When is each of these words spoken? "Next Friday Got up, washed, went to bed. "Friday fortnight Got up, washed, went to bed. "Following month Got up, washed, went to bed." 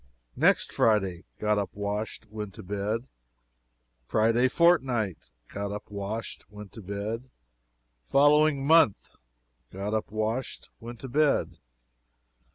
"Next 0.35 0.73
Friday 0.73 1.25
Got 1.37 1.59
up, 1.59 1.69
washed, 1.75 2.25
went 2.31 2.55
to 2.55 2.63
bed. 2.63 3.07
"Friday 4.07 4.47
fortnight 4.47 5.29
Got 5.53 5.71
up, 5.71 5.91
washed, 5.91 6.43
went 6.49 6.71
to 6.71 6.81
bed. 6.81 7.29
"Following 8.05 8.65
month 8.65 9.11
Got 9.71 9.93
up, 9.93 10.09
washed, 10.09 10.71
went 10.79 11.01
to 11.01 11.07
bed." 11.07 11.57